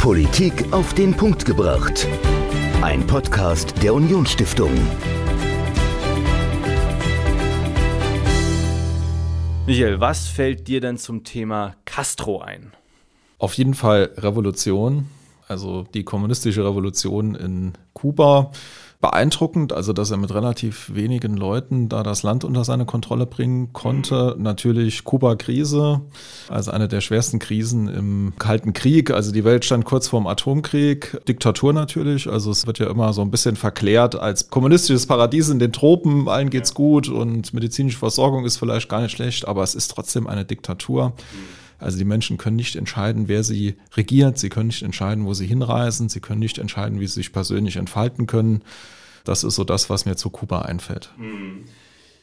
[0.00, 2.08] Politik auf den Punkt gebracht.
[2.80, 4.70] Ein Podcast der Unionsstiftung.
[9.66, 12.72] Michael, was fällt dir denn zum Thema Castro ein?
[13.36, 15.10] Auf jeden Fall Revolution,
[15.48, 18.52] also die kommunistische Revolution in Kuba
[19.00, 23.72] beeindruckend, also dass er mit relativ wenigen Leuten da das Land unter seine Kontrolle bringen
[23.72, 24.34] konnte.
[24.36, 24.42] Mhm.
[24.42, 26.02] Natürlich Kuba-Krise,
[26.48, 29.10] also eine der schwersten Krisen im Kalten Krieg.
[29.10, 32.28] Also die Welt stand kurz vorm Atomkrieg, Diktatur natürlich.
[32.28, 36.28] Also es wird ja immer so ein bisschen verklärt als kommunistisches Paradies in den Tropen,
[36.28, 40.26] allen geht's gut und medizinische Versorgung ist vielleicht gar nicht schlecht, aber es ist trotzdem
[40.26, 41.08] eine Diktatur.
[41.08, 41.59] Mhm.
[41.80, 45.46] Also die Menschen können nicht entscheiden, wer sie regiert, sie können nicht entscheiden, wo sie
[45.46, 48.62] hinreisen, sie können nicht entscheiden, wie sie sich persönlich entfalten können.
[49.24, 51.12] Das ist so das, was mir zu Kuba einfällt.
[51.18, 51.64] Mhm.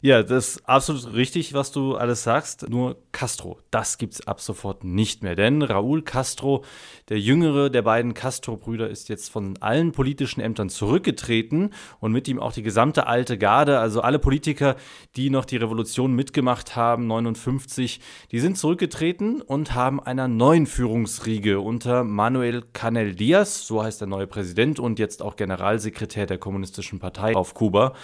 [0.00, 2.68] Ja, das ist absolut richtig, was du alles sagst.
[2.68, 5.34] Nur Castro, das gibt's ab sofort nicht mehr.
[5.34, 6.64] Denn Raúl Castro,
[7.08, 12.38] der jüngere der beiden Castro-Brüder, ist jetzt von allen politischen Ämtern zurückgetreten und mit ihm
[12.38, 14.76] auch die gesamte alte Garde, also alle Politiker,
[15.16, 17.98] die noch die Revolution mitgemacht haben, 59,
[18.30, 24.06] die sind zurückgetreten und haben einer neuen Führungsriege unter Manuel Canel Diaz, so heißt der
[24.06, 27.94] neue Präsident und jetzt auch Generalsekretär der Kommunistischen Partei auf Kuba,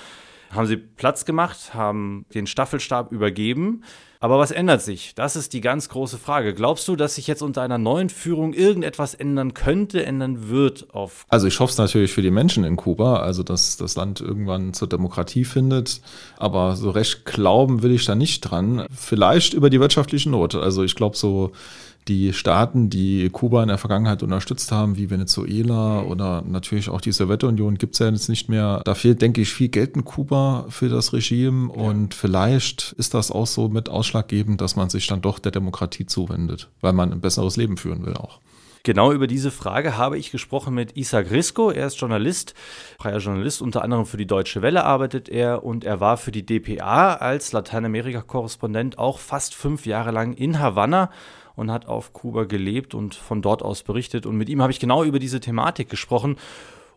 [0.55, 3.83] haben sie Platz gemacht, haben den Staffelstab übergeben.
[4.21, 5.15] Aber was ändert sich?
[5.15, 6.55] Das ist die ganz große Frage.
[6.55, 11.27] Glaubst du, dass sich jetzt unter einer neuen Führung irgendetwas ändern könnte, ändern wird auf?
[11.29, 14.73] Also ich hoffe es natürlich für die Menschen in Kuba, also dass das Land irgendwann
[14.73, 16.01] zur Demokratie findet.
[16.39, 18.87] Aber so recht glauben will ich da nicht dran.
[18.97, 20.55] Vielleicht über die wirtschaftliche Not.
[20.55, 21.53] Also ich glaube so
[22.09, 27.13] die Staaten, die Kuba in der Vergangenheit unterstützt haben, wie Venezuela oder natürlich auch die
[27.13, 28.83] Sowjetunion, gibt es ja jetzt nicht mehr.
[28.85, 33.31] Da fehlt, denke ich, viel Geld in Kuba für das Regime und vielleicht ist das
[33.31, 37.21] auch so mit ausschlaggebend, dass man sich dann doch der Demokratie zuwendet, weil man ein
[37.21, 38.41] besseres Leben führen will auch.
[38.87, 41.71] Genau über diese Frage habe ich gesprochen mit Isa Grisco.
[41.71, 42.53] Er ist Journalist,
[43.01, 46.45] freier Journalist, unter anderem für die Deutsche Welle arbeitet er und er war für die
[46.45, 51.11] DPA als Lateinamerika-Korrespondent auch fast fünf Jahre lang in Havanna
[51.57, 54.27] und hat auf Kuba gelebt und von dort aus berichtet.
[54.27, 56.37] Und mit ihm habe ich genau über diese Thematik gesprochen.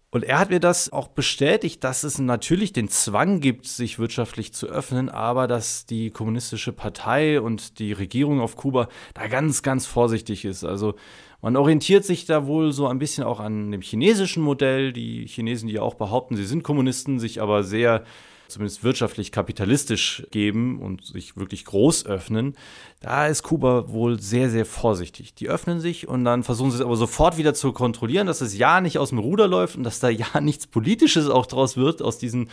[0.09, 4.53] Und er hat mir das auch bestätigt, dass es natürlich den Zwang gibt, sich wirtschaftlich
[4.53, 9.85] zu öffnen, aber dass die kommunistische Partei und die Regierung auf Kuba da ganz, ganz
[9.85, 10.63] vorsichtig ist.
[10.63, 10.95] Also
[11.41, 14.93] man orientiert sich da wohl so ein bisschen auch an dem chinesischen Modell.
[14.93, 18.05] Die Chinesen, die ja auch behaupten, sie sind Kommunisten, sich aber sehr
[18.47, 22.55] zumindest wirtschaftlich kapitalistisch geben und sich wirklich groß öffnen,
[22.99, 25.33] da ist Kuba wohl sehr, sehr vorsichtig.
[25.35, 28.57] Die öffnen sich und dann versuchen sie es aber sofort wieder zu kontrollieren, dass es
[28.57, 32.01] ja nicht aus dem Ruder läuft und dass da ja nichts Politisches auch draus wird,
[32.01, 32.49] aus diesen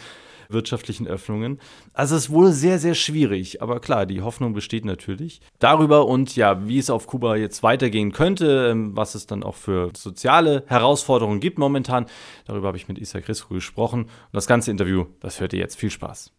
[0.48, 1.58] wirtschaftlichen Öffnungen.
[1.92, 3.62] Also es wohl sehr, sehr schwierig.
[3.62, 5.40] Aber klar, die Hoffnung besteht natürlich.
[5.58, 9.56] Darüber und ja, wie es auf Kuba jetzt weitergehen könnte, ähm, was es dann auch
[9.56, 12.06] für soziale Herausforderungen gibt momentan,
[12.46, 14.02] darüber habe ich mit Isa Crisco gesprochen.
[14.02, 15.76] Und das ganze Interview, das hört ihr jetzt.
[15.76, 16.32] Viel Spaß.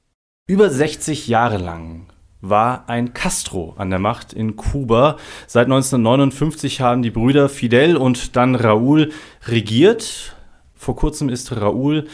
[0.47, 2.05] Über 60 Jahre lang
[2.49, 5.17] war ein Castro an der Macht in Kuba.
[5.47, 9.11] Seit 1959 haben die Brüder Fidel und dann Raúl
[9.47, 10.35] regiert.
[10.75, 12.07] Vor kurzem ist Raúl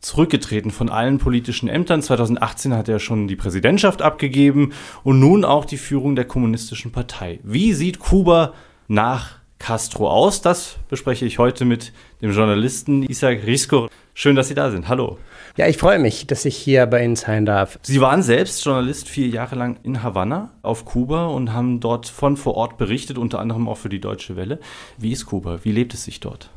[0.00, 2.02] zurückgetreten von allen politischen Ämtern.
[2.02, 4.72] 2018 hat er schon die Präsidentschaft abgegeben
[5.04, 7.40] und nun auch die Führung der kommunistischen Partei.
[7.42, 8.54] Wie sieht Kuba
[8.88, 10.42] nach Castro aus?
[10.42, 11.92] Das bespreche ich heute mit
[12.22, 13.88] dem Journalisten Isaac Risco.
[14.14, 14.88] Schön, dass Sie da sind.
[14.88, 15.18] Hallo.
[15.56, 17.78] Ja, ich freue mich, dass ich hier bei Ihnen sein darf.
[17.82, 22.36] Sie waren selbst Journalist vier Jahre lang in Havanna auf Kuba und haben dort von
[22.36, 24.60] vor Ort berichtet, unter anderem auch für die Deutsche Welle.
[24.98, 25.60] Wie ist Kuba?
[25.64, 26.50] Wie lebt es sich dort?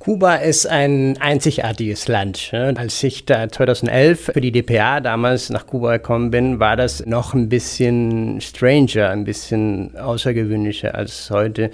[0.00, 2.52] Kuba ist ein einzigartiges Land.
[2.54, 7.34] Als ich da 2011 für die DPA damals nach Kuba gekommen bin, war das noch
[7.34, 11.70] ein bisschen stranger, ein bisschen außergewöhnlicher als heute.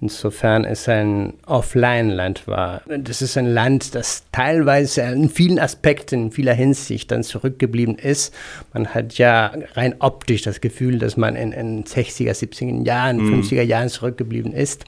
[0.00, 2.82] Insofern es ein Offline-Land war.
[2.86, 8.32] Das ist ein Land, das teilweise in vielen Aspekten, in vieler Hinsicht dann zurückgeblieben ist.
[8.72, 13.40] Man hat ja rein optisch das Gefühl, dass man in, in 60er, 70er Jahren, mhm.
[13.40, 14.84] 50er Jahren zurückgeblieben ist.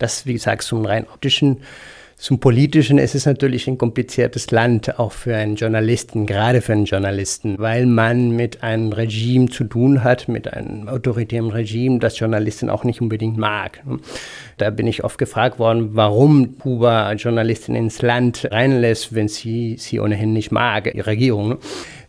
[0.00, 1.58] Das, wie gesagt, zum rein optischen
[2.18, 6.86] zum Politischen ist es natürlich ein kompliziertes Land, auch für einen Journalisten, gerade für einen
[6.86, 12.70] Journalisten, weil man mit einem Regime zu tun hat, mit einem autoritären Regime, das Journalisten
[12.70, 13.82] auch nicht unbedingt mag.
[14.56, 20.00] Da bin ich oft gefragt worden, warum Kuba Journalisten ins Land reinlässt, wenn sie sie
[20.00, 21.58] ohnehin nicht mag, die Regierung.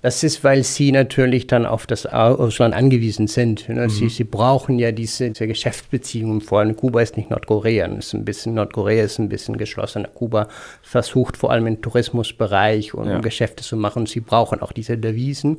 [0.02, 3.68] Das ist, weil sie natürlich dann auf das Ausland angewiesen sind.
[3.70, 3.84] Ne?
[3.84, 3.90] Mhm.
[3.90, 6.76] Sie, sie brauchen ja diese, diese Geschäftsbeziehungen vor allem.
[6.76, 7.88] Kuba ist nicht Nordkorea.
[7.88, 10.08] Ist ein bisschen, Nordkorea ist ein bisschen geschlossener.
[10.08, 10.48] Kuba
[10.82, 13.20] versucht vor allem im Tourismusbereich und ja.
[13.20, 14.06] Geschäfte zu machen.
[14.06, 15.58] Sie brauchen auch diese Devisen.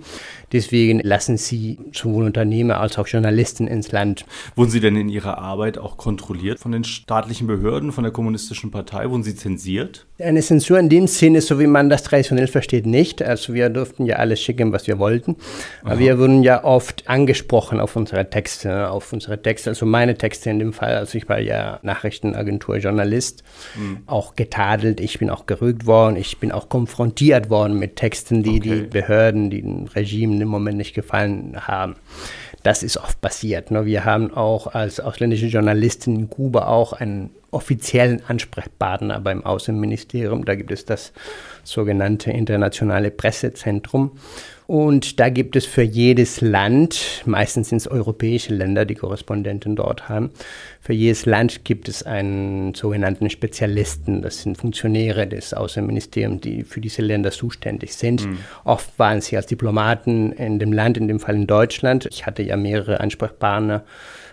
[0.52, 4.25] Deswegen lassen sie sowohl Unternehmer als auch Journalisten ins Land.
[4.55, 8.70] Wurden Sie denn in Ihrer Arbeit auch kontrolliert von den staatlichen Behörden, von der Kommunistischen
[8.70, 9.11] Partei?
[9.11, 10.06] Wurden Sie zensiert?
[10.19, 13.23] Eine Zensur in dem Sinne, so wie man das traditionell versteht, nicht.
[13.23, 15.36] Also wir durften ja alles schicken, was wir wollten.
[15.82, 20.50] Aber wir wurden ja oft angesprochen auf unsere Texte, auf unsere Texte, also meine Texte
[20.50, 20.96] in dem Fall.
[20.96, 23.42] Also ich war ja Nachrichtenagentur-Journalist,
[23.76, 23.98] mhm.
[24.06, 25.00] auch getadelt.
[25.00, 26.16] Ich bin auch gerügt worden.
[26.16, 28.60] Ich bin auch konfrontiert worden mit Texten, die okay.
[28.60, 31.96] die Behörden, die dem Regime im Moment nicht gefallen haben.
[32.62, 33.70] Das ist oft passiert.
[33.70, 33.87] Ne?
[33.87, 40.44] Wir haben auch als ausländische Journalisten in Kuba auch einen offiziellen Ansprechpartner beim Außenministerium.
[40.44, 41.12] Da gibt es das
[41.64, 44.19] sogenannte internationale Pressezentrum.
[44.68, 50.10] Und da gibt es für jedes Land, meistens sind es europäische Länder, die Korrespondenten dort
[50.10, 50.28] haben,
[50.82, 54.20] für jedes Land gibt es einen sogenannten Spezialisten.
[54.20, 58.26] Das sind Funktionäre des Außenministeriums, die für diese Länder zuständig sind.
[58.26, 58.38] Mhm.
[58.64, 62.06] Oft waren sie als Diplomaten in dem Land, in dem Fall in Deutschland.
[62.10, 63.84] Ich hatte ja mehrere Ansprechpartner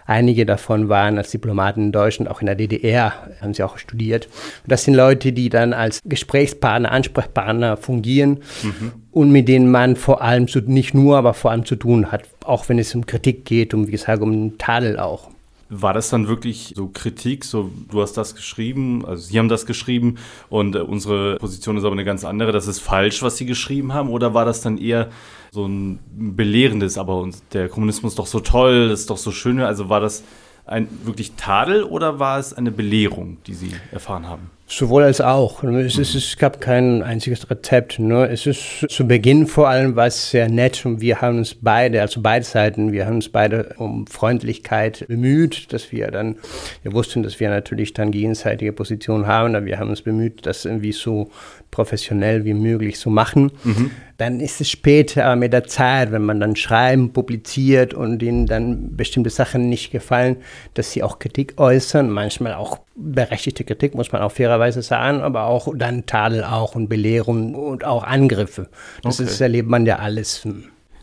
[0.08, 4.28] Einige davon waren als Diplomaten in Deutschland, auch in der DDR, haben sie auch studiert.
[4.64, 8.92] Und das sind Leute, die dann als Gesprächspartner, Ansprechpartner fungieren mhm.
[9.12, 12.24] und mit denen man vor allem zu, nicht nur, aber vor allem zu tun hat,
[12.44, 15.30] auch wenn es um Kritik geht, um, wie gesagt, um Tadel auch.
[15.70, 19.66] War das dann wirklich so Kritik, so du hast das geschrieben, also sie haben das
[19.66, 20.18] geschrieben
[20.48, 23.92] und äh, unsere Position ist aber eine ganz andere, das ist falsch, was sie geschrieben
[23.92, 25.10] haben, oder war das dann eher
[25.56, 26.00] so ein
[26.36, 30.02] belehrendes, aber der Kommunismus ist doch so toll, das ist doch so schön, also war
[30.02, 30.24] das
[30.66, 34.52] ein wirklich Tadel oder war es eine Belehrung, die Sie erfahren haben?
[34.68, 35.64] Sowohl als auch.
[35.64, 38.00] Es, ist, es gab kein einziges Rezept.
[38.00, 38.28] Ne?
[38.28, 42.20] Es ist zu Beginn vor allem was sehr nett und wir haben uns beide, also
[42.22, 46.38] beide Seiten, wir haben uns beide um Freundlichkeit bemüht, dass wir dann,
[46.82, 50.66] wir wussten, dass wir natürlich dann gegenseitige Positionen haben, aber wir haben uns bemüht, das
[50.66, 51.30] irgendwie so
[51.70, 53.52] professionell wie möglich zu machen.
[53.64, 53.92] Mhm.
[54.18, 58.96] Dann ist es später mit der Zeit, wenn man dann schreiben, publiziert und ihnen dann
[58.96, 60.38] bestimmte Sachen nicht gefallen,
[60.74, 65.46] dass sie auch Kritik äußern, manchmal auch berechtigte Kritik, muss man auch fairerweise sagen, aber
[65.46, 68.70] auch dann Tadel auch und Belehrung und auch Angriffe.
[69.04, 69.30] Das, okay.
[69.30, 70.48] ist, erlebt man ja alles.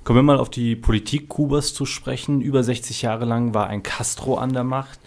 [0.05, 2.41] Kommen wir mal auf die Politik Kubas zu sprechen.
[2.41, 4.99] Über 60 Jahre lang war ein Castro an der Macht.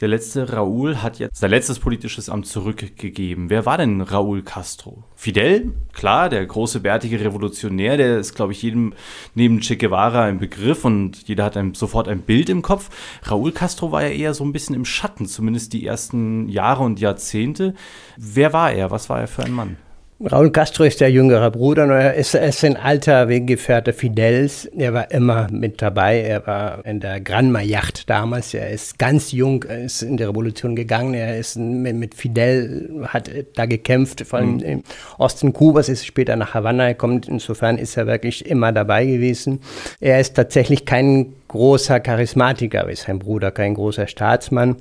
[0.00, 3.48] Der letzte Raúl hat jetzt sein letztes politisches Amt zurückgegeben.
[3.48, 5.04] Wer war denn Raúl Castro?
[5.14, 8.94] Fidel, klar, der große bärtige Revolutionär, der ist, glaube ich, jedem
[9.34, 12.90] neben Che Guevara ein Begriff und jeder hat ein, sofort ein Bild im Kopf.
[13.24, 16.98] Raúl Castro war ja eher so ein bisschen im Schatten, zumindest die ersten Jahre und
[16.98, 17.74] Jahrzehnte.
[18.16, 18.90] Wer war er?
[18.90, 19.76] Was war er für ein Mann?
[20.20, 24.64] Raúl Castro ist der jüngere Bruder, er ist, er ist ein alter Weggefährte Fidels.
[24.66, 26.20] Er war immer mit dabei.
[26.20, 28.54] Er war in der Granma-Yacht damals.
[28.54, 31.14] Er ist ganz jung, er ist in die Revolution gegangen.
[31.14, 34.60] Er ist mit Fidel, hat da gekämpft, vor allem mhm.
[34.60, 34.82] im
[35.18, 37.20] Osten Kubas, ist später nach Havanna gekommen.
[37.26, 39.62] Insofern ist er wirklich immer dabei gewesen.
[40.00, 44.76] Er ist tatsächlich kein großer Charismatiker, ist sein Bruder, kein großer Staatsmann.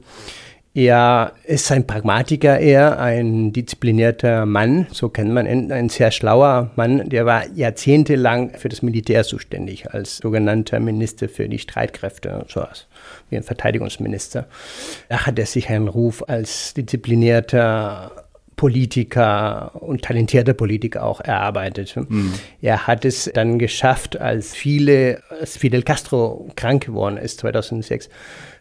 [0.75, 6.71] Er ist ein Pragmatiker eher, ein disziplinierter Mann, so kennt man ihn, ein sehr schlauer
[6.75, 7.09] Mann.
[7.09, 12.87] Der war jahrzehntelang für das Militär zuständig, als sogenannter Minister für die Streitkräfte, so was,
[13.29, 14.47] wie ein Verteidigungsminister.
[15.09, 18.22] Da hat er sich einen Ruf als disziplinierter
[18.55, 21.95] Politiker und talentierter Politiker auch erarbeitet.
[21.95, 22.33] Mhm.
[22.61, 28.09] Er hat es dann geschafft, als viele, als Fidel Castro krank geworden ist 2006,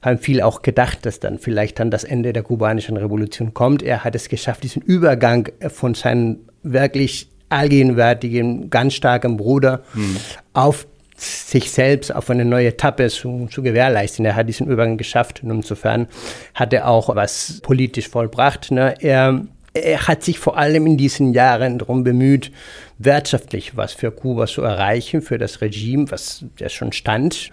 [0.03, 3.83] haben viele auch gedacht, dass dann vielleicht dann das Ende der kubanischen Revolution kommt.
[3.83, 10.17] Er hat es geschafft, diesen Übergang von seinem wirklich allgegenwärtigen, ganz starken Bruder hm.
[10.55, 10.87] auf
[11.23, 14.25] sich selbst auf eine neue Etappe zu, zu, gewährleisten.
[14.25, 16.09] Er hat diesen Übergang geschafft und insofern
[16.55, 18.71] hat er auch was politisch vollbracht.
[18.71, 18.95] Ne?
[19.01, 19.43] Er,
[19.75, 22.53] er hat sich vor allem in diesen Jahren darum bemüht,
[22.99, 27.51] wirtschaftlich was für Kuba zu erreichen, für das Regime, was ja schon stand.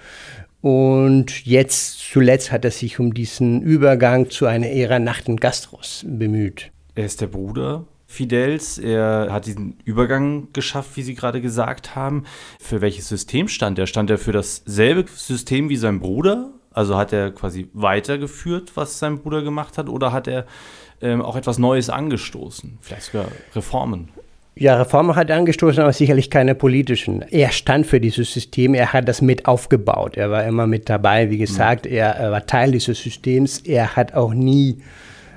[0.62, 6.06] Und jetzt zuletzt hat er sich um diesen Übergang zu einer Ära nach den Gastros
[6.06, 6.72] bemüht.
[6.96, 8.80] Er ist der Bruder Fidels.
[8.80, 12.26] Er hat diesen Übergang geschafft, wie Sie gerade gesagt haben.
[12.60, 13.86] Für welches System stand er?
[13.86, 16.50] Stand er für dasselbe System wie sein Bruder?
[16.72, 20.46] Also hat er quasi weitergeführt, was sein Bruder gemacht hat, oder hat er
[21.02, 22.78] ähm, auch etwas Neues angestoßen?
[22.82, 24.10] Vielleicht sogar Reformen?
[24.56, 27.22] Ja, Reformen hat er angestoßen, aber sicherlich keine politischen.
[27.22, 30.18] Er stand für dieses System, er hat das mit aufgebaut.
[30.18, 33.60] Er war immer mit dabei, wie gesagt, er, er war Teil dieses Systems.
[33.60, 34.80] Er hat auch nie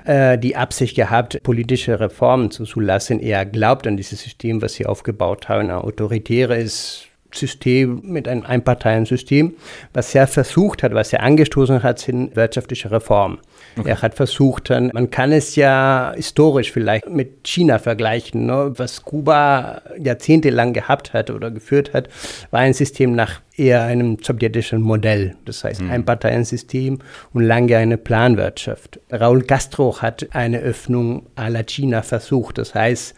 [0.03, 3.21] äh, die Absicht gehabt, politische Reformen zuzulassen.
[3.21, 9.53] Er glaubt an dieses System, was sie aufgebaut haben, ein autoritäres System mit einem Einparteiensystem.
[9.93, 13.39] Was er versucht hat, was er angestoßen hat, sind wirtschaftliche Reformen.
[13.77, 13.89] Okay.
[13.89, 18.45] Er hat versucht, man kann es ja historisch vielleicht mit China vergleichen.
[18.45, 18.73] Ne?
[18.75, 22.09] Was Kuba jahrzehntelang gehabt hat oder geführt hat,
[22.51, 25.35] war ein System nach eher einem sowjetischen Modell.
[25.45, 25.91] Das heißt, mhm.
[25.91, 26.99] ein Parteiensystem
[27.33, 28.99] und lange eine Planwirtschaft.
[29.11, 32.57] Raúl Castro hat eine Öffnung à la China versucht.
[32.57, 33.15] Das heißt,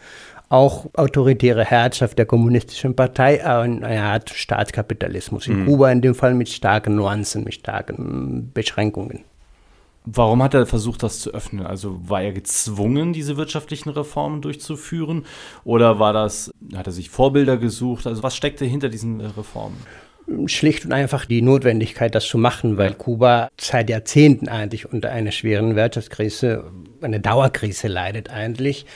[0.48, 5.48] auch autoritäre Herrschaft der kommunistischen Partei, eine Art Staatskapitalismus.
[5.48, 5.66] In mhm.
[5.66, 9.24] Kuba in dem Fall mit starken Nuancen, mit starken Beschränkungen.
[10.08, 11.66] Warum hat er versucht, das zu öffnen?
[11.66, 15.26] Also war er gezwungen, diese wirtschaftlichen Reformen durchzuführen?
[15.64, 18.06] Oder war das, hat er sich Vorbilder gesucht?
[18.06, 19.78] Also was steckte hinter diesen Reformen?
[20.46, 25.32] Schlicht und einfach die Notwendigkeit, das zu machen, weil Kuba seit Jahrzehnten eigentlich unter einer
[25.32, 26.64] schweren Wirtschaftskrise,
[27.00, 28.86] eine Dauerkrise leidet eigentlich.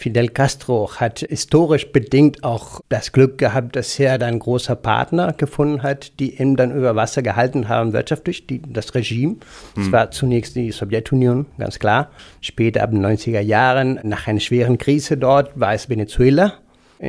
[0.00, 5.82] Fidel Castro hat historisch bedingt auch das Glück gehabt, dass er dann großer Partner gefunden
[5.82, 9.36] hat, die ihn dann über Wasser gehalten haben wirtschaftlich, die, das Regime.
[9.74, 9.92] Das hm.
[9.92, 12.08] war zunächst die Sowjetunion, ganz klar.
[12.40, 16.54] Später ab den 90er Jahren, nach einer schweren Krise dort, war es Venezuela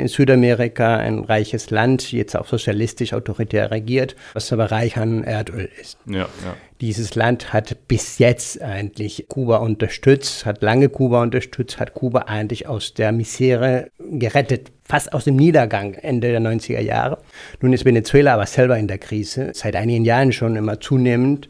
[0.06, 5.98] Südamerika ein reiches Land, jetzt auch sozialistisch autoritär regiert, was aber reich an Erdöl ist.
[6.06, 6.56] Ja, ja.
[6.80, 12.68] Dieses Land hat bis jetzt eigentlich Kuba unterstützt, hat lange Kuba unterstützt, hat Kuba eigentlich
[12.68, 17.20] aus der Misere gerettet, fast aus dem Niedergang Ende der 90er Jahre.
[17.60, 21.50] Nun ist Venezuela aber selber in der Krise, seit einigen Jahren schon immer zunehmend.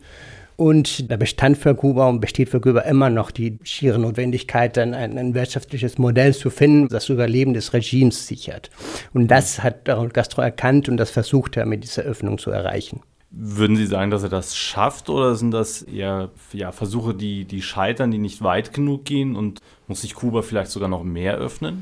[0.61, 4.93] Und da bestand für Kuba und besteht für Kuba immer noch die schiere Notwendigkeit, dann
[4.93, 8.69] ein, ein wirtschaftliches Modell zu finden, das Überleben des Regimes sichert.
[9.11, 13.01] Und das hat Raúl Castro erkannt und das versucht er mit dieser Öffnung zu erreichen.
[13.31, 17.63] Würden Sie sagen, dass er das schafft oder sind das eher ja, Versuche, die, die
[17.63, 21.81] scheitern, die nicht weit genug gehen und muss sich Kuba vielleicht sogar noch mehr öffnen?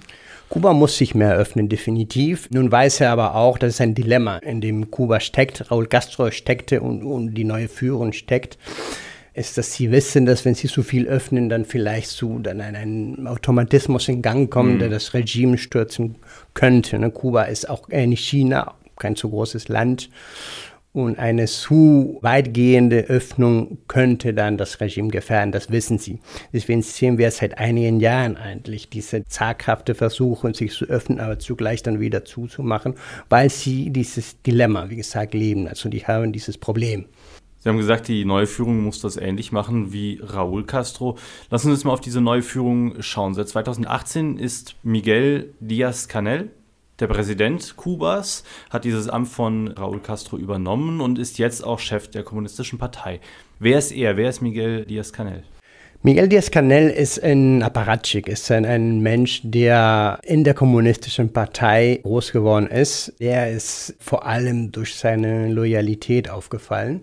[0.49, 2.49] Kuba muss sich mehr öffnen, definitiv.
[2.51, 6.31] Nun weiß er aber auch, das ist ein Dilemma, in dem Kuba steckt, Raúl Castro
[6.31, 8.57] steckte und, und die neue Führung steckt
[9.39, 12.75] ist, dass sie wissen, dass wenn sie zu viel öffnen, dann vielleicht zu dann ein,
[12.75, 14.79] ein Automatismus in Gang kommt, mhm.
[14.79, 16.15] der das Regime stürzen
[16.53, 16.99] könnte.
[16.99, 17.09] Ne?
[17.09, 20.09] Kuba ist auch ähnlich China, kein zu großes Land.
[20.91, 26.19] Und eine zu weitgehende Öffnung könnte dann das Regime gefährden, das wissen sie.
[26.51, 31.83] Deswegen sehen wir seit einigen Jahren eigentlich diese zaghafte Versuche, sich zu öffnen, aber zugleich
[31.83, 32.95] dann wieder zuzumachen,
[33.29, 35.67] weil sie dieses Dilemma, wie gesagt, leben.
[35.67, 37.05] Also die haben dieses Problem.
[37.61, 41.17] Sie haben gesagt, die neue Führung muss das ähnlich machen wie Raúl Castro.
[41.51, 43.33] Lassen Sie uns mal auf diese neue Führung schauen.
[43.33, 46.49] Seit 2018 ist Miguel Díaz-Canel
[46.99, 52.09] der Präsident Kubas hat dieses Amt von Raúl Castro übernommen und ist jetzt auch Chef
[52.09, 53.19] der Kommunistischen Partei.
[53.59, 54.17] Wer ist er?
[54.17, 55.43] Wer ist Miguel Díaz-Canel?
[56.01, 62.31] Miguel Díaz-Canel ist ein Apparatschik, ist ein, ein, Mensch, der in der kommunistischen Partei groß
[62.31, 63.13] geworden ist.
[63.19, 67.01] Er ist vor allem durch seine Loyalität aufgefallen.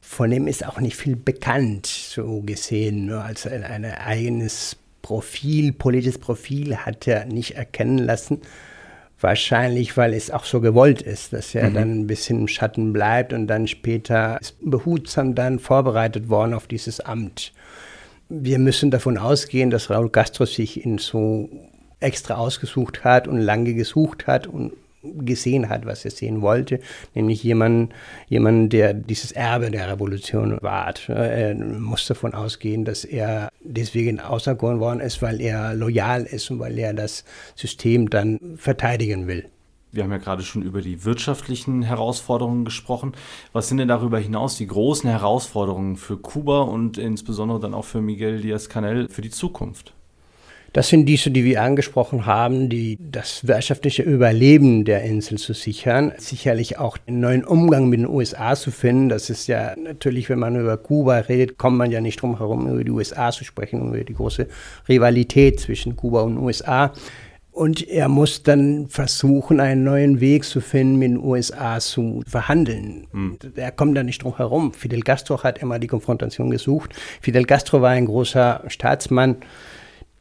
[0.00, 5.72] Von ihm ist auch nicht viel bekannt, so gesehen, nur als ein, ein eigenes Profil,
[5.72, 8.40] politisches Profil hat er nicht erkennen lassen.
[9.24, 11.74] Wahrscheinlich, weil es auch so gewollt ist, dass er mhm.
[11.74, 16.66] dann ein bisschen im Schatten bleibt und dann später ist behutsam dann vorbereitet worden auf
[16.66, 17.54] dieses Amt.
[18.28, 21.48] Wir müssen davon ausgehen, dass Raúl Castro sich ihn so
[22.00, 24.74] extra ausgesucht hat und lange gesucht hat und
[25.18, 26.80] gesehen hat, was er sehen wollte,
[27.14, 27.90] nämlich jemanden,
[28.28, 31.08] jemanden, der dieses Erbe der Revolution wahrt.
[31.08, 36.58] Er muss davon ausgehen, dass er deswegen auserkoren worden ist, weil er loyal ist und
[36.58, 39.46] weil er das System dann verteidigen will.
[39.94, 43.12] Wir haben ja gerade schon über die wirtschaftlichen Herausforderungen gesprochen.
[43.52, 48.00] Was sind denn darüber hinaus die großen Herausforderungen für Kuba und insbesondere dann auch für
[48.00, 49.94] Miguel Díaz-Canel für die Zukunft?
[50.74, 56.12] Das sind diese, die wir angesprochen haben, die das wirtschaftliche Überleben der Insel zu sichern.
[56.18, 59.08] Sicherlich auch einen neuen Umgang mit den USA zu finden.
[59.08, 62.66] Das ist ja natürlich, wenn man über Kuba redet, kommt man ja nicht drum herum,
[62.66, 64.48] über die USA zu sprechen, über die große
[64.88, 66.92] Rivalität zwischen Kuba und USA.
[67.52, 73.06] Und er muss dann versuchen, einen neuen Weg zu finden, mit den USA zu verhandeln.
[73.12, 73.38] Hm.
[73.54, 74.72] Er kommt da nicht drum herum.
[74.74, 76.90] Fidel Castro hat immer die Konfrontation gesucht.
[77.20, 79.36] Fidel Castro war ein großer Staatsmann,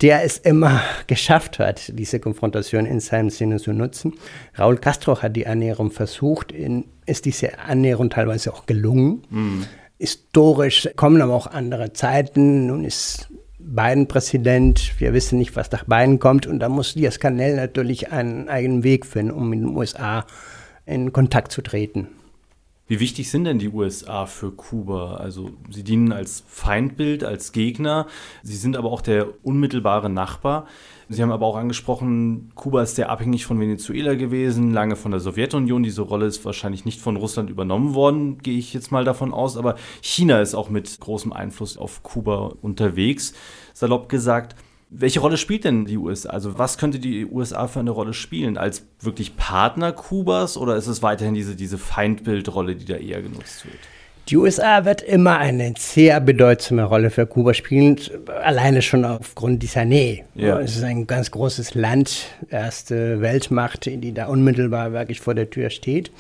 [0.04, 4.14] der es immer geschafft hat, diese Konfrontation in seinem Sinne zu nutzen.
[4.58, 9.22] Raúl Castro hat die Annäherung versucht, in, ist diese Annäherung teilweise auch gelungen.
[9.30, 9.66] Mhm.
[9.98, 12.68] Historisch kommen aber auch andere Zeiten.
[12.68, 13.30] Nun ist
[13.60, 18.12] Biden Präsident, wir wissen nicht, was nach Biden kommt und da muss Diaz Canel natürlich
[18.12, 20.26] einen eigenen Weg finden, um mit den USA
[20.86, 22.10] in Kontakt zu treten.
[22.86, 25.16] Wie wichtig sind denn die USA für Kuba?
[25.16, 28.08] Also sie dienen als Feindbild, als Gegner,
[28.44, 30.68] sie sind aber auch der unmittelbare Nachbar.
[31.08, 35.22] Sie haben aber auch angesprochen, Kuba ist sehr abhängig von Venezuela gewesen, lange von der
[35.22, 35.84] Sowjetunion.
[35.84, 39.56] Diese Rolle ist wahrscheinlich nicht von Russland übernommen worden, gehe ich jetzt mal davon aus.
[39.56, 43.34] Aber China ist auch mit großem Einfluss auf Kuba unterwegs.
[43.74, 44.56] Salopp gesagt,
[44.96, 46.30] welche Rolle spielt denn die USA?
[46.30, 48.58] Also was könnte die USA für eine Rolle spielen?
[48.58, 53.66] Als wirklich Partner Kubas oder ist es weiterhin diese, diese Feindbildrolle, die da eher genutzt
[53.66, 53.80] wird?
[54.30, 58.00] Die USA wird immer eine sehr bedeutsame Rolle für Kuba spielen,
[58.42, 60.24] alleine schon aufgrund dieser Nähe.
[60.36, 60.62] Ja.
[60.62, 65.70] Es ist ein ganz großes Land, erste Weltmacht, die da unmittelbar wirklich vor der Tür
[65.70, 66.12] steht.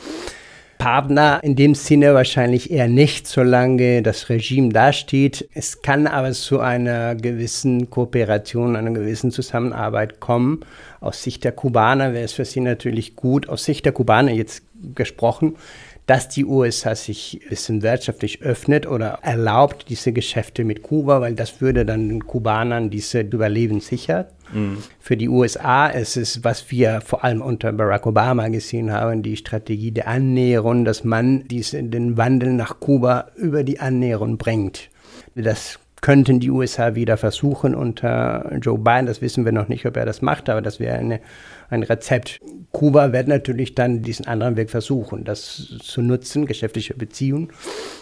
[0.77, 5.47] Partner in dem Sinne wahrscheinlich eher nicht, solange das Regime dasteht.
[5.53, 10.61] Es kann aber zu einer gewissen Kooperation, einer gewissen Zusammenarbeit kommen.
[10.99, 14.63] Aus Sicht der Kubaner wäre es für sie natürlich gut, aus Sicht der Kubaner jetzt
[14.95, 15.55] gesprochen,
[16.05, 21.33] dass die USA sich ein bisschen wirtschaftlich öffnet oder erlaubt diese Geschäfte mit Kuba, weil
[21.33, 24.25] das würde dann den Kubanern diese Überleben sichern.
[24.51, 24.79] Mhm.
[24.99, 29.37] Für die USA ist es, was wir vor allem unter Barack Obama gesehen haben, die
[29.37, 34.89] Strategie der Annäherung, dass man diese, den Wandel nach Kuba über die Annäherung bringt.
[35.35, 39.05] Das könnten die USA wieder versuchen unter Joe Biden.
[39.05, 41.21] Das wissen wir noch nicht, ob er das macht, aber das wäre eine,
[41.69, 42.41] ein Rezept.
[42.73, 47.53] Kuba wird natürlich dann diesen anderen Weg versuchen, das zu nutzen, geschäftliche Beziehungen,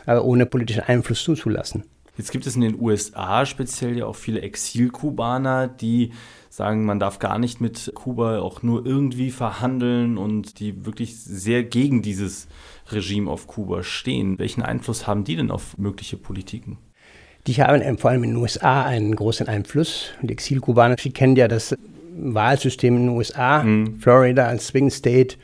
[0.07, 1.83] aber ohne politischen Einfluss zuzulassen.
[2.17, 6.11] Jetzt gibt es in den USA speziell ja auch viele Exilkubaner, die
[6.49, 11.63] sagen, man darf gar nicht mit Kuba auch nur irgendwie verhandeln und die wirklich sehr
[11.63, 12.47] gegen dieses
[12.89, 14.39] Regime auf Kuba stehen.
[14.39, 16.79] Welchen Einfluss haben die denn auf mögliche Politiken?
[17.47, 20.11] Die haben vor allem in den USA einen großen Einfluss.
[20.21, 21.75] Die Exilkubaner, Sie kennen ja das
[22.15, 23.99] Wahlsystem in den USA, mhm.
[23.99, 25.37] Florida als Swing State,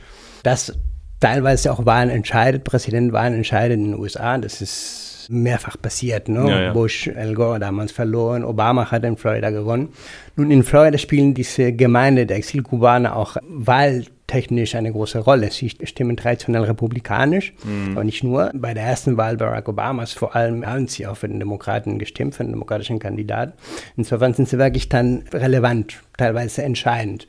[0.43, 0.73] das
[1.19, 4.37] teilweise auch Wahlen entscheidet, Präsidentwahlen entscheidet in den USA.
[4.37, 6.29] Das ist mehrfach passiert.
[6.29, 6.49] Ne?
[6.49, 6.73] Ja, ja.
[6.73, 9.89] Bush, Al Gore damals verloren, Obama hat in Florida gewonnen.
[10.35, 15.49] Nun, in Florida spielen diese Gemeinde der Exilkubaner auch Wahl technisch eine große Rolle.
[15.51, 17.93] Sie stimmen traditionell republikanisch, mhm.
[17.93, 18.51] aber nicht nur.
[18.53, 22.35] Bei der ersten Wahl Barack Obamas vor allem haben sie auch für den Demokraten gestimmt,
[22.35, 23.53] für den demokratischen Kandidaten.
[23.95, 27.25] Insofern sind sie wirklich dann relevant, teilweise entscheidend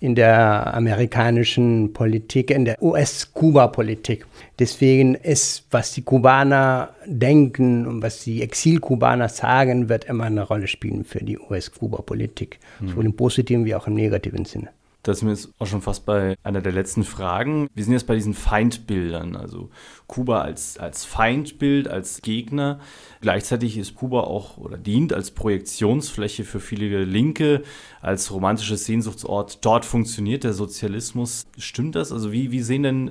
[0.00, 4.26] in der amerikanischen Politik, in der US-Kuba-Politik.
[4.58, 10.66] Deswegen ist, was die Kubaner denken und was die Exilkubaner sagen, wird immer eine Rolle
[10.66, 12.88] spielen für die US-Kuba-Politik, mhm.
[12.88, 14.70] sowohl im positiven wie auch im negativen Sinne.
[15.02, 17.68] Da sind wir jetzt auch schon fast bei einer der letzten Fragen.
[17.74, 19.70] Wir sind jetzt bei diesen Feindbildern, also
[20.06, 22.78] Kuba als, als Feindbild, als Gegner.
[23.20, 27.62] Gleichzeitig ist Kuba auch oder dient als Projektionsfläche für viele Linke,
[28.00, 29.64] als romantisches Sehnsuchtsort.
[29.64, 31.46] Dort funktioniert der Sozialismus.
[31.58, 32.12] Stimmt das?
[32.12, 33.10] Also wie, wie sehen denn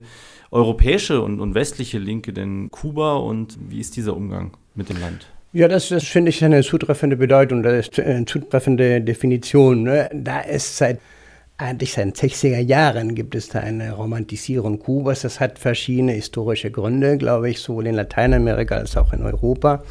[0.49, 5.27] europäische und, und westliche Linke denn Kuba und wie ist dieser Umgang mit dem Land?
[5.51, 9.84] Ja, das, das finde ich eine zutreffende Bedeutung, das ist eine zutreffende Definition.
[9.84, 10.10] Ne?
[10.13, 10.99] Da ist seit
[11.62, 15.21] eigentlich seit den 60er Jahren gibt es da eine Romantisierung Kubas.
[15.21, 19.84] Das hat verschiedene historische Gründe, glaube ich, sowohl in Lateinamerika als auch in Europa.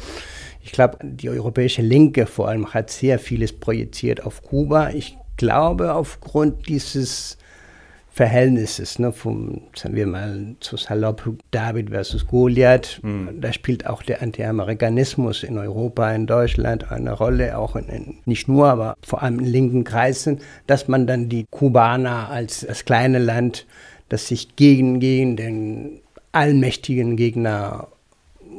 [0.63, 4.89] Ich glaube, die europäische Linke vor allem hat sehr vieles projiziert auf Kuba.
[4.91, 7.37] Ich glaube, aufgrund dieses
[8.13, 12.99] Verhältnisses, ne, vom, sagen wir mal, zu salopp David versus Goliath.
[13.03, 13.39] Mhm.
[13.39, 18.49] Da spielt auch der Anti-Amerikanismus in Europa, in Deutschland eine Rolle, auch in, in, nicht
[18.49, 23.17] nur, aber vor allem in linken Kreisen, dass man dann die Kubaner als das kleine
[23.17, 23.65] Land,
[24.09, 26.01] das sich gegen, gegen den
[26.33, 27.87] allmächtigen Gegner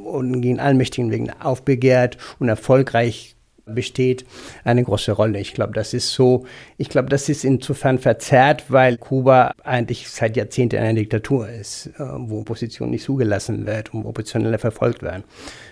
[0.05, 3.32] und gegen allmächtigen Gegner aufbegehrt und erfolgreich
[3.65, 4.25] besteht
[4.65, 5.41] eine große Rolle.
[5.41, 6.47] Ich glaube, das ist so,
[6.79, 12.01] ich glaube, das ist insofern verzerrt, weil Kuba eigentlich seit Jahrzehnten eine Diktatur ist, äh,
[12.01, 15.25] wo Opposition nicht zugelassen wird und Oppositionelle verfolgt werden.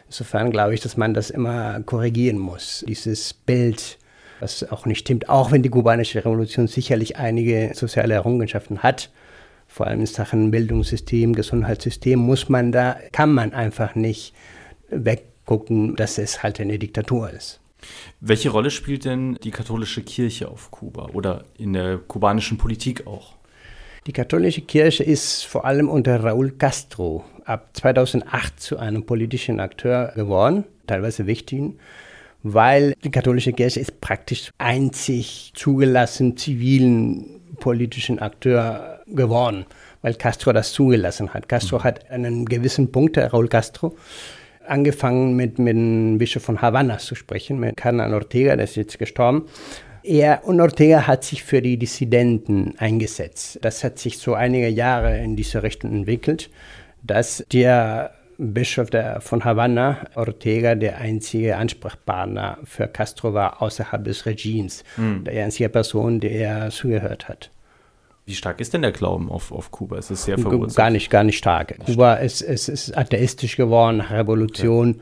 [0.06, 2.84] Insofern glaube ich, dass man das immer korrigieren muss.
[2.86, 3.98] Dieses Bild,
[4.40, 9.10] was auch nicht stimmt, auch wenn die kubanische Revolution sicherlich einige soziale Errungenschaften hat,
[9.66, 14.34] vor allem in Sachen Bildungssystem, Gesundheitssystem, muss man da, kann man einfach nicht
[14.90, 17.60] weggucken, dass es halt eine Diktatur ist.
[18.20, 23.36] Welche Rolle spielt denn die katholische Kirche auf Kuba oder in der kubanischen Politik auch?
[24.06, 30.12] Die katholische Kirche ist vor allem unter Raúl Castro ab 2008 zu einem politischen Akteur
[30.14, 31.78] geworden, teilweise wichtigen,
[32.42, 39.66] weil die katholische Kirche ist praktisch einzig zugelassen zivilen politischen Akteur geworden,
[40.02, 41.48] weil Castro das zugelassen hat.
[41.48, 41.84] Castro mhm.
[41.84, 43.94] hat einen gewissen Punkt, der Raúl Castro,
[44.70, 48.98] angefangen mit, mit dem Bischof von Havanna zu sprechen, mit Carnan Ortega, der ist jetzt
[48.98, 49.46] gestorben.
[50.02, 53.58] Er und Ortega hat sich für die Dissidenten eingesetzt.
[53.62, 56.50] Das hat sich so einige Jahre in diese Richtung entwickelt.
[57.02, 64.24] dass der Bischof der, von Havanna, Ortega, der einzige Ansprechpartner für Castro war außerhalb des
[64.24, 65.24] Regimes, mhm.
[65.24, 67.50] der einzige Person, der er zugehört hat.
[68.30, 69.98] Wie stark ist denn der Glauben auf, auf Kuba?
[69.98, 70.76] Es ist sehr verwurzelt.
[70.76, 71.76] Gar nicht, gar nicht stark.
[71.84, 74.90] Kuba ist, ist, ist atheistisch geworden nach Revolution.
[74.90, 75.00] Okay.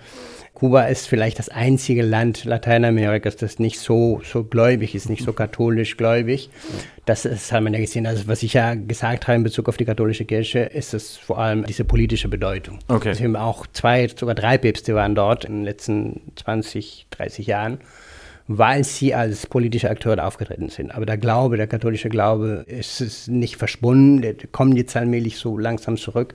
[0.54, 5.32] Kuba ist vielleicht das einzige Land Lateinamerikas, das nicht so, so gläubig ist, nicht so
[5.34, 6.48] katholisch gläubig.
[7.04, 8.06] Das ist, haben wir ja gesehen.
[8.06, 11.38] Also, was ich ja gesagt habe in Bezug auf die katholische Kirche, ist es vor
[11.38, 12.78] allem diese politische Bedeutung.
[12.88, 13.10] Okay.
[13.10, 17.78] Es haben auch zwei, sogar drei Päpste waren dort in den letzten 20, 30 Jahren
[18.48, 20.90] weil sie als politische Akteure aufgetreten sind.
[20.90, 25.58] Aber der Glaube, der katholische Glaube, ist, ist nicht verschwunden, der kommt jetzt allmählich so
[25.58, 26.34] langsam zurück,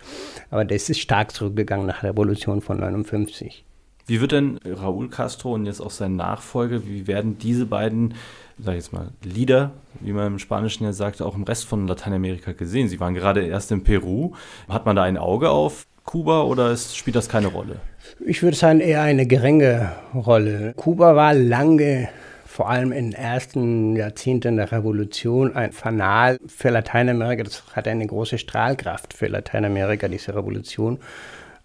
[0.51, 3.65] aber das ist stark zurückgegangen nach der Revolution von 59.
[4.05, 8.15] Wie wird denn Raúl Castro und jetzt auch sein Nachfolger, wie werden diese beiden,
[8.59, 9.71] sag ich jetzt mal, Lieder,
[10.01, 12.89] wie man im Spanischen ja sagt, auch im Rest von Lateinamerika gesehen?
[12.89, 14.33] Sie waren gerade erst in Peru.
[14.67, 17.77] Hat man da ein Auge auf Kuba oder ist, spielt das keine Rolle?
[18.25, 20.73] Ich würde sagen, eher eine geringe Rolle.
[20.75, 22.09] Kuba war lange
[22.45, 27.43] vor allem in den ersten Jahrzehnten der Revolution ein Fanal für Lateinamerika.
[27.43, 30.99] Das hat eine große Strahlkraft für Lateinamerika, diese Revolution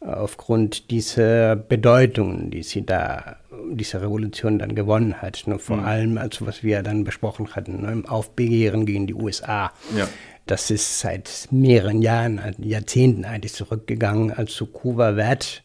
[0.01, 3.37] aufgrund dieser Bedeutung, die sie da,
[3.73, 5.43] diese Revolution dann gewonnen hat.
[5.47, 5.59] Ne?
[5.59, 5.85] Vor mhm.
[5.85, 7.93] allem, also was wir dann besprochen hatten, ne?
[7.93, 9.73] im Aufbegehren gegen die USA.
[9.97, 10.07] Ja.
[10.49, 14.33] Das ist seit mehreren Jahren, Jahrzehnten eigentlich zurückgegangen.
[14.33, 15.63] Also Kuba wird,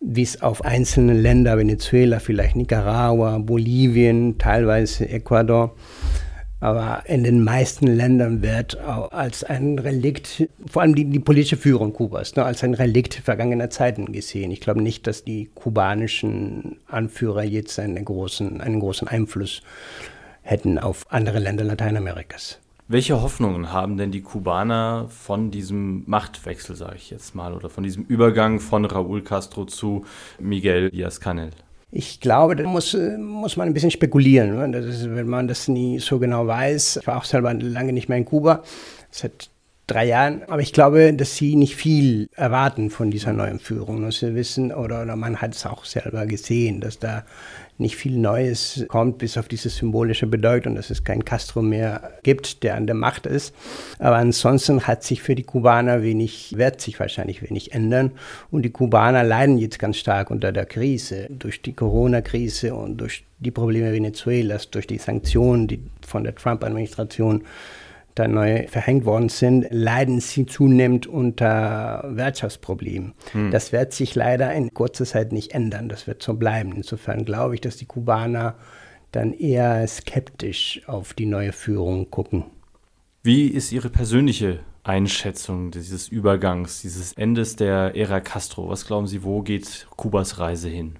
[0.00, 5.76] wie es auf einzelne Länder, Venezuela, vielleicht Nicaragua, Bolivien, teilweise Ecuador,
[6.60, 11.92] aber in den meisten Ländern wird als ein Relikt, vor allem die, die politische Führung
[11.92, 14.50] Kubas, ne, als ein Relikt vergangener Zeiten gesehen.
[14.50, 19.60] Ich glaube nicht, dass die kubanischen Anführer jetzt einen großen, einen großen Einfluss
[20.40, 22.60] hätten auf andere Länder Lateinamerikas.
[22.88, 27.82] Welche Hoffnungen haben denn die Kubaner von diesem Machtwechsel, sage ich jetzt mal, oder von
[27.82, 30.04] diesem Übergang von Raúl Castro zu
[30.38, 31.50] Miguel Díaz-Canel?
[31.90, 34.78] Ich glaube, da muss, muss man ein bisschen spekulieren, ne?
[34.78, 36.98] ist, wenn man das nie so genau weiß.
[37.00, 38.62] Ich war auch selber lange nicht mehr in Kuba,
[39.10, 39.50] seit
[39.86, 40.42] drei Jahren.
[40.48, 44.00] Aber ich glaube, dass sie nicht viel erwarten von dieser neuen Führung.
[44.00, 44.12] Ne?
[44.12, 47.24] Sie wissen, oder, oder man hat es auch selber gesehen, dass da
[47.78, 52.62] nicht viel Neues kommt, bis auf diese symbolische Bedeutung, dass es kein Castro mehr gibt,
[52.62, 53.54] der an der Macht ist.
[53.98, 58.12] Aber ansonsten hat sich für die Kubaner wenig, wird sich wahrscheinlich wenig ändern.
[58.50, 63.24] Und die Kubaner leiden jetzt ganz stark unter der Krise, durch die Corona-Krise und durch
[63.38, 67.44] die Probleme Venezuelas, durch die Sanktionen, die von der Trump-Administration
[68.16, 73.12] da neu verhängt worden sind, leiden sie zunehmend unter Wirtschaftsproblemen.
[73.32, 73.50] Hm.
[73.50, 75.88] Das wird sich leider in kurzer Zeit nicht ändern.
[75.88, 76.72] Das wird so bleiben.
[76.74, 78.56] Insofern glaube ich, dass die Kubaner
[79.12, 82.44] dann eher skeptisch auf die neue Führung gucken.
[83.22, 88.68] Wie ist Ihre persönliche Einschätzung dieses Übergangs, dieses Endes der Ära Castro?
[88.68, 90.98] Was glauben Sie, wo geht Kubas Reise hin?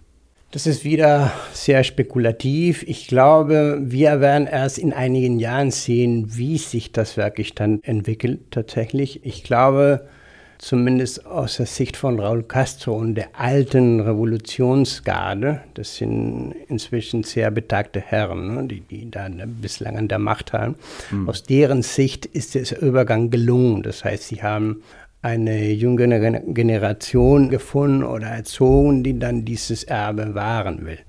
[0.53, 2.85] Das ist wieder sehr spekulativ.
[2.87, 8.41] Ich glaube, wir werden erst in einigen Jahren sehen, wie sich das wirklich dann entwickelt
[8.53, 9.25] tatsächlich.
[9.25, 10.07] Ich glaube,
[10.59, 17.51] zumindest aus der Sicht von Raúl Castro und der alten Revolutionsgarde, das sind inzwischen sehr
[17.51, 20.77] betagte Herren, ne, die, die da bislang an der Macht haben,
[21.11, 21.29] mhm.
[21.29, 23.83] aus deren Sicht ist der Übergang gelungen.
[23.83, 24.83] Das heißt, sie haben
[25.27, 31.01] eine jüngere Generation gefunden oder erzogen, die dann dieses Erbe wahren will.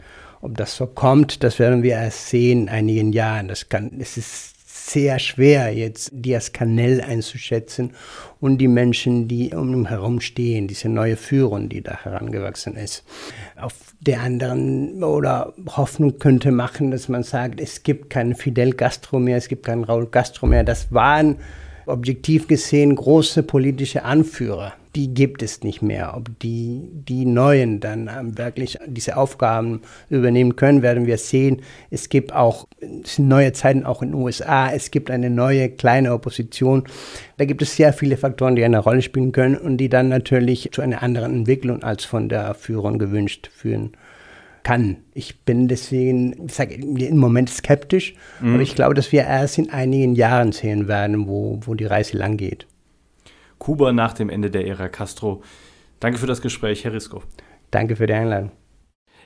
[0.42, 3.48] Ob das so kommt, das werden wir erst sehen in einigen Jahren.
[3.48, 4.56] Das kann, es ist
[4.90, 7.92] sehr schwer, jetzt Diaz Canel einzuschätzen
[8.40, 13.04] und die Menschen, die um ihn herum stehen, diese neue Führung, die da herangewachsen ist.
[13.56, 19.20] Auf der anderen oder Hoffnung könnte machen, dass man sagt, es gibt keinen Fidel Castro
[19.20, 20.64] mehr, es gibt keinen Raúl Castro mehr.
[20.64, 21.36] Das waren
[21.88, 26.14] objektiv gesehen große politische Anführer, die gibt es nicht mehr.
[26.16, 31.62] Ob die, die Neuen dann ähm, wirklich diese Aufgaben übernehmen können, werden wir sehen.
[31.92, 32.68] Es gibt auch
[33.04, 34.72] es sind neue Zeiten auch in den USA.
[34.72, 36.84] Es gibt eine neue kleine Opposition.
[37.38, 40.70] Da gibt es sehr viele Faktoren, die eine Rolle spielen können und die dann natürlich
[40.72, 43.92] zu einer anderen Entwicklung als von der Führung gewünscht führen
[44.68, 44.98] kann.
[45.14, 48.56] Ich bin deswegen, ich sage im Moment skeptisch, mhm.
[48.56, 52.18] aber ich glaube, dass wir erst in einigen Jahren sehen werden, wo, wo die Reise
[52.18, 52.68] lang geht.
[53.60, 55.42] Kuba nach dem Ende der Ära Castro.
[56.02, 57.24] Danke für das Gespräch, Herr Risco.
[57.72, 58.52] Danke für die Einladung.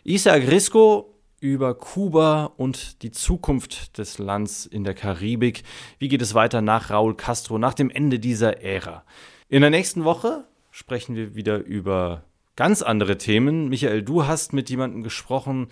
[0.03, 5.63] Isaac Risco über Kuba und die Zukunft des Landes in der Karibik.
[5.97, 9.03] Wie geht es weiter nach Raúl Castro, nach dem Ende dieser Ära?
[9.49, 12.25] In der nächsten Woche sprechen wir wieder über
[12.55, 13.69] ganz andere Themen.
[13.69, 15.67] Michael, du hast mit jemandem gesprochen,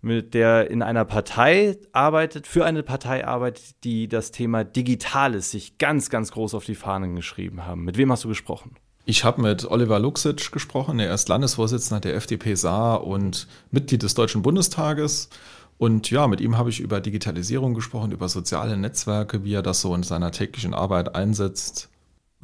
[0.00, 5.78] mit der in einer Partei arbeitet, für eine Partei arbeitet, die das Thema Digitales sich
[5.78, 7.84] ganz, ganz groß auf die Fahnen geschrieben haben.
[7.84, 8.74] Mit wem hast du gesprochen?
[9.04, 11.00] Ich habe mit Oliver Luxic gesprochen.
[11.00, 15.28] Er ist Landesvorsitzender der FDP Saar und Mitglied des Deutschen Bundestages.
[15.78, 19.80] Und ja, mit ihm habe ich über Digitalisierung gesprochen, über soziale Netzwerke, wie er das
[19.80, 21.91] so in seiner täglichen Arbeit einsetzt.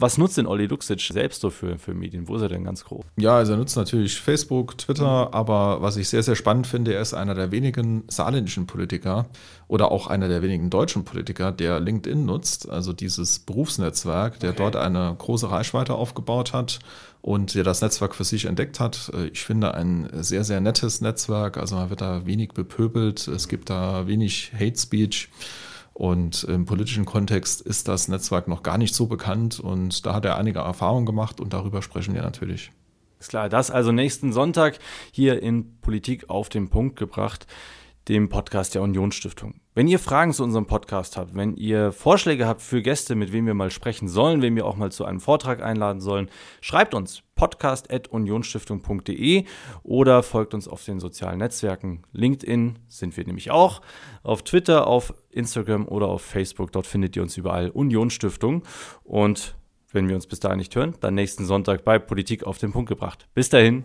[0.00, 2.28] Was nutzt denn Olli Luxic selbst so für, für Medien?
[2.28, 3.04] Wo ist er denn ganz groß?
[3.16, 7.00] Ja, also er nutzt natürlich Facebook, Twitter, aber was ich sehr, sehr spannend finde, er
[7.00, 9.26] ist einer der wenigen saarländischen Politiker
[9.66, 14.58] oder auch einer der wenigen deutschen Politiker, der LinkedIn nutzt, also dieses Berufsnetzwerk, der okay.
[14.58, 16.78] dort eine große Reichweite aufgebaut hat
[17.20, 19.10] und der das Netzwerk für sich entdeckt hat.
[19.32, 23.68] Ich finde ein sehr, sehr nettes Netzwerk, also man wird da wenig bepöbelt, es gibt
[23.68, 25.28] da wenig Hate Speech.
[25.98, 30.24] Und im politischen Kontext ist das Netzwerk noch gar nicht so bekannt und da hat
[30.24, 32.70] er einige Erfahrungen gemacht und darüber sprechen wir natürlich.
[33.18, 34.78] Ist klar, das also nächsten Sonntag
[35.10, 37.48] hier in Politik auf den Punkt gebracht
[38.08, 39.60] dem Podcast der Unionsstiftung.
[39.74, 43.46] Wenn ihr Fragen zu unserem Podcast habt, wenn ihr Vorschläge habt für Gäste, mit wem
[43.46, 47.22] wir mal sprechen sollen, wem wir auch mal zu einem Vortrag einladen sollen, schreibt uns
[47.34, 49.44] podcast.unionstiftung.de
[49.82, 52.02] oder folgt uns auf den sozialen Netzwerken.
[52.12, 53.82] LinkedIn sind wir nämlich auch,
[54.22, 56.72] auf Twitter, auf Instagram oder auf Facebook.
[56.72, 58.64] Dort findet ihr uns überall Unionsstiftung.
[59.04, 59.54] Und
[59.92, 62.88] wenn wir uns bis dahin nicht hören, dann nächsten Sonntag bei Politik auf den Punkt
[62.88, 63.28] gebracht.
[63.34, 63.84] Bis dahin.